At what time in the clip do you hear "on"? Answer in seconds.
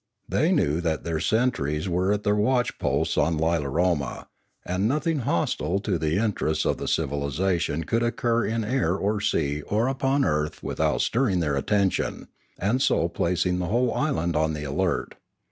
3.19-3.37, 14.35-14.53